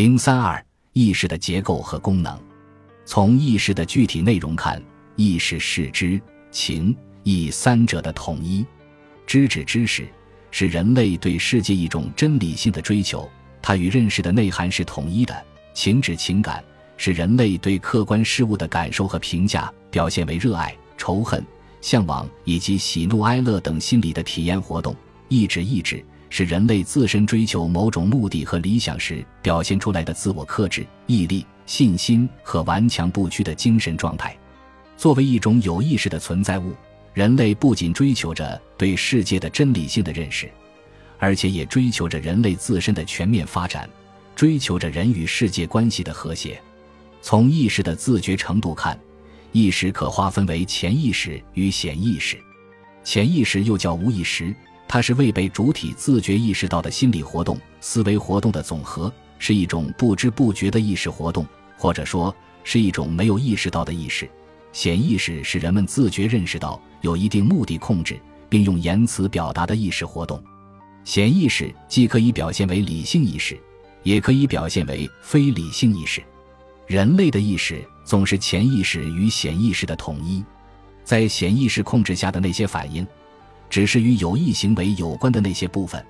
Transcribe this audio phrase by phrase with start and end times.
[0.00, 2.34] 零三二意识的结构和功能。
[3.04, 4.82] 从意识的具体内容看，
[5.14, 6.18] 意识是知、
[6.50, 8.64] 情、意三者的统一。
[9.26, 10.08] 知指知识，
[10.50, 15.44] 是人类对世界一种真理性的追求，它与认识的内涵是统一的。
[15.74, 16.64] 情指情感，
[16.96, 21.44] 是人类对客观事物的感受和评价，表现为热爱、仇恨、
[21.82, 24.96] 向往以及喜怒哀乐等心理的体验活动。
[25.28, 26.02] 意志意志。
[26.30, 34.34] 是人类自身追求某种目的和理想时表现出来的自我克制、毅力、信心和顽强不屈的精神状态。
[34.96, 36.72] 作为一种有意识的存在物，
[37.12, 40.48] 人类不仅追求着对世界的真理性的认识，
[41.18, 43.90] 而且也追求着人类自身的全面发展，
[44.36, 46.60] 追求着人与世界关系的和谐。
[47.20, 48.98] 从意识的自觉程度看，
[49.50, 52.38] 意识可划分为潜意识与显意识。
[53.02, 54.54] 潜意识又叫无意识。
[54.92, 61.46] 它是未被主体自觉意识到的心理活动、思维活动的总和，是一种不知不觉的意识活动，
[61.78, 64.28] 或者说是一种没有意识到的意识。
[64.72, 70.42] 显意识是人们自觉认识到、有一定目的控制，并用言辞表达的意识活动。
[71.04, 73.56] 显意识既可以表现为理性意识，
[74.02, 76.20] 也可以表现为非理性意识。
[76.88, 80.44] 人类的意识总是潜意识与显意识的统一，
[81.04, 83.06] 在显意识控制下的那些反应。
[83.70, 86.04] 只是与有意行为有关的那些部分，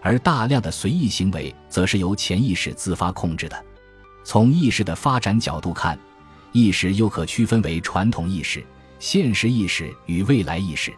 [0.00, 3.64] 而大量的随意行为则是由潜意识自发控制的。
[4.24, 5.98] 从意识的发展角度看，
[6.50, 8.64] 意识又可区分为传统意识、
[8.98, 10.92] 现实意识与未来意识。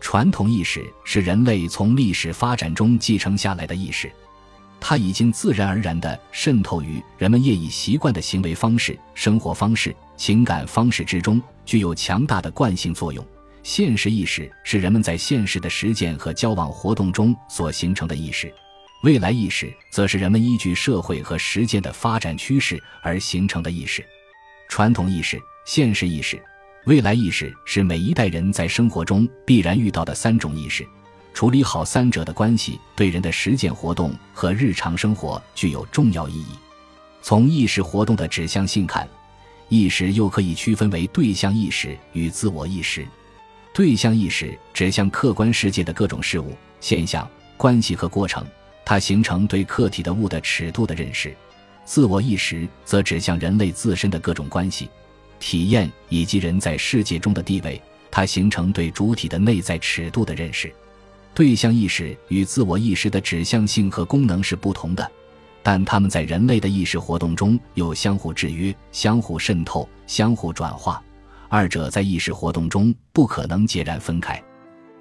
[0.00, 4.12] 传统意识是人类从历史发展中继承下来的意识，
[4.80, 13.24] 它已经自然而然地渗透于人们业已习惯的行为方式、生活方式、情感方式之中，具有强大的惯性作用。
[13.64, 18.52] 现实意识是人们在现实的实践和交往活动中所形成的意识，
[19.02, 24.04] 未来意识则是人们依据社会和实践的发展趋势而形成的意识。
[24.68, 26.40] 传统意识、现实意识、
[26.84, 30.86] 未来意识是每一代人在生活中必然遇到的三种意识。
[31.32, 36.54] 处理好三者的关系，对人的实践活动和日常生活具有重要意义。
[37.22, 39.08] 从意识活动的指向性看，
[39.70, 43.08] 意识又可以区分为对象意识与自我意识。
[43.74, 48.46] 对象意识指向客观世界的各种事物、现象、关系和过程，
[48.84, 51.30] 它形成对客体的物的尺度的认识；
[51.84, 54.88] 自我意识则指向人类自身的各种关系、
[55.40, 57.82] 体验以及人在世界中的地位，
[58.12, 60.72] 它形成对主体的内在尺度的认识。
[61.34, 65.10] 对象意识与自我意识的指向性和功能是不同的，
[65.64, 71.02] 但它们在人类的意识活动中有相互制约、相互渗透、相互转化。
[71.54, 74.42] 二者在意识活动中不可能截然分开，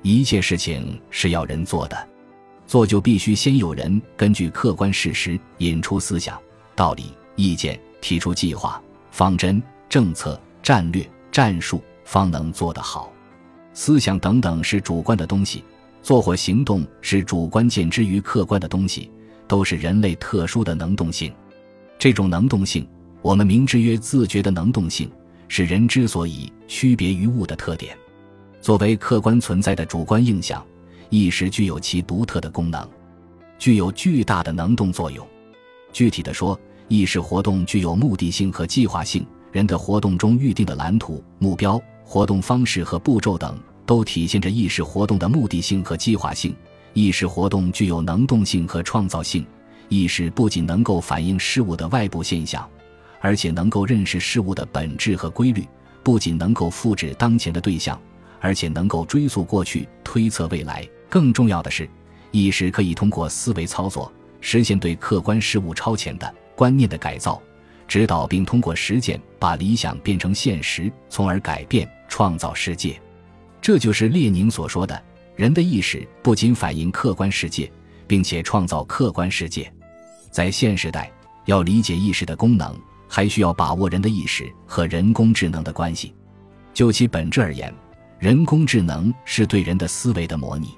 [0.03, 2.07] 一切事情是要人做的，
[2.67, 6.39] 做就必须先有人根据客观事实引出思想、
[6.75, 7.05] 道理、
[7.35, 9.59] 意见，提出计划、方针、
[9.89, 13.11] 政策、战略、战术，方能做得好。
[13.73, 15.63] 思想等等是主观的东西，
[16.03, 19.09] 做或行动是主观见之于客观的东西，
[19.47, 21.33] 都是人类特殊的能动性。
[21.97, 22.87] 这种能动性，
[23.23, 25.09] 我们明之曰自觉的能动性。
[25.55, 27.95] 是人之所以区别于物的特点。
[28.59, 30.65] 作为客观存在的主观印象，
[31.11, 32.89] 意识具有其独特的功能，
[33.59, 35.23] 具有巨大的能动作用。
[35.91, 39.23] 具体的说，意识活动具有目的性和计划性。
[39.51, 46.55] 人的活动中预定的蓝图、目标、活动方式和步骤等，都体现着意识活动的目的性和计划性。
[46.93, 49.45] 意识活动具有能动性和创造性。
[49.87, 52.67] 意识不仅能够反映事物的外部现象。
[53.23, 55.65] 而且能够认识事物的本质和规律，
[56.03, 57.97] 不仅能够复制当前的对象，
[58.41, 60.85] 而且能够追溯过去、推测未来。
[61.09, 61.89] 更重要的是，
[62.31, 67.41] 意识可以通过思维操作，实现对客观事物超前的观念的改造、
[67.87, 73.01] 指导，并通过实践把理想变成现实，从而改变、创造世界。
[73.61, 75.01] 这就是列宁所说的
[75.37, 77.71] ：“人的意识不仅反映客观世界，
[78.05, 79.71] 并且创造客观世界。”
[80.29, 81.09] 在现时代，
[81.45, 82.77] 要理解意识的功能。
[83.15, 86.15] 还需要把握人的意识和人工智能的关系。
[86.73, 87.71] 就其本质而言，
[88.17, 90.75] 人工智能是对人的思维的模拟。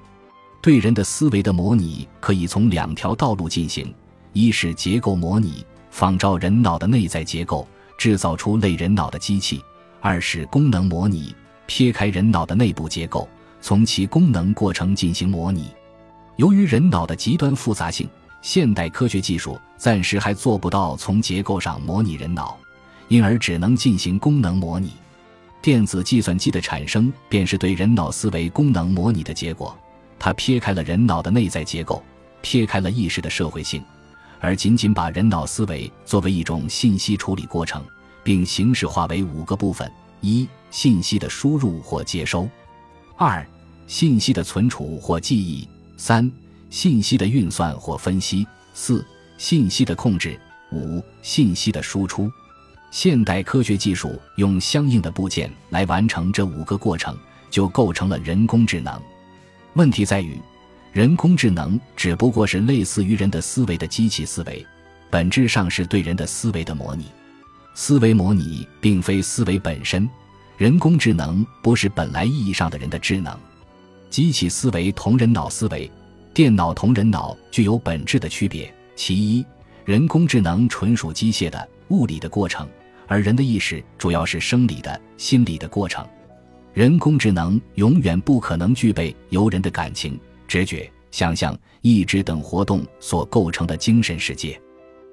[0.60, 3.90] 对人的思维的模拟可以从两条道路进行：
[4.34, 7.66] 一是结构模拟，仿照人脑的内在结构，
[7.96, 9.56] 制造出类人脑的机器；
[10.02, 11.34] 二是功能模拟，
[11.64, 13.26] 撇开人脑的内部结构，
[13.62, 15.70] 从其功能过程进行模拟。
[16.36, 18.06] 由于人脑的极端复杂性。
[18.46, 22.56] 现代科学技术暂时还做不到从结构上模拟人脑，
[23.08, 24.92] 因而只能进行功能模拟。
[25.60, 29.76] 电子计算机的产生便是对人脑思维功能模拟的结果。
[30.16, 32.00] 它撇开了人脑的内在结构，
[32.40, 33.82] 撇开了意识的社会性，
[34.38, 37.82] 而仅仅把人脑思维作为一种信息处理过程，
[38.22, 39.90] 并形式化为五个部分：
[40.20, 42.48] 一、信息的输入或接收；
[43.16, 43.44] 二、
[43.88, 46.30] 信息的存储或记忆；三、
[46.76, 49.02] 信息的运算或分析；四、
[49.38, 50.38] 信息的控制；
[50.70, 52.30] 五、信息的输出。
[52.90, 57.16] 现代科学技术用相应的部件来完成这五个过程，
[57.50, 59.00] 就构成了人工智能。
[59.72, 60.38] 问题在于。
[60.92, 64.66] 人工智能只不过是类似于人的思维的机器思维，
[65.10, 67.06] 本质上是对人的思维的模拟。
[67.74, 70.06] 思维模拟并非思维本身，
[70.58, 73.34] 人工智能不是本来意义上的人的智能。
[74.10, 75.90] 机器思维同人脑思维、
[76.36, 78.70] 电脑同人脑具有本质的区别。
[78.94, 79.42] 其一，
[79.86, 82.68] 人工智能纯属机械的、物理的过程，
[83.06, 86.06] 而人的意识主要是生理的、心理的过程。
[86.74, 90.20] 人工智能永远不可能具备由人的感情。
[90.46, 94.60] 直觉、想象、意志等活动所构成的精神世界。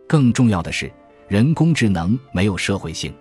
[0.05, 0.91] 更重要的是，
[1.29, 3.13] 人工智能没有社会性。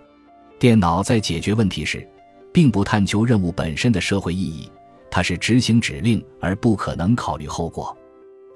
[0.59, 2.05] 电脑在解决问题时，
[2.51, 4.69] 并不探求任务本身的社会意义，
[5.13, 7.95] 它是执行指令而不可能考虑后果。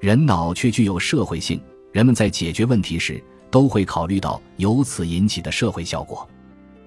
[0.01, 1.61] 人脑却具有社会性，
[1.91, 6.27] 人们在解决问题时都会考虑到由此引起的社会效果。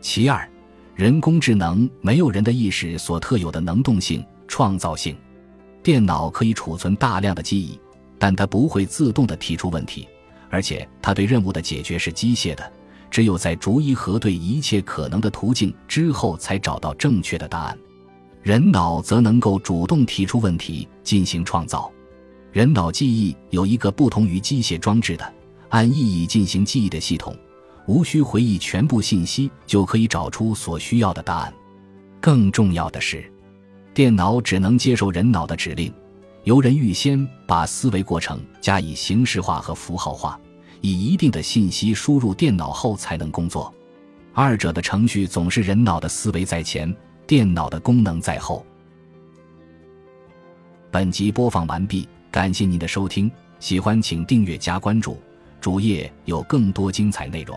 [0.01, 0.51] 其二，
[0.97, 5.17] 人工智能没有人的意识所特有的能动性、创造性。
[5.85, 7.79] 电脑可以储存大量的记忆，
[8.19, 10.09] 但它不会自动的提出问题，
[10.51, 12.73] 而且它对任务的解决是机械的，
[13.09, 17.79] 只有在逐一核对一切可能的途径之后，才找到正确的答案。
[18.43, 21.91] 人脑则能够主动提出问题，进行创造。
[22.53, 25.35] 人脑记忆有一个不同于机械装置的
[25.69, 27.37] 按意义进行记忆的系统，
[27.87, 31.53] 无需回忆全部信息就可以找出所需要的答案。
[32.21, 33.31] 更重要的是。
[33.93, 35.93] 电脑只能接受人脑的指令，
[36.45, 40.41] 由人预先把思维过程加以形式化和符号化，
[40.81, 43.73] 以一定的信息输入电脑后才能工作。
[44.33, 46.95] 二者的程序总是人脑的思维在前，
[47.31, 48.67] 电脑的功能在后。
[50.91, 53.31] 本集播放完毕，感谢您的收听，
[53.61, 55.17] 喜欢请订阅加关注，
[55.61, 57.57] 主页有更多精彩内容。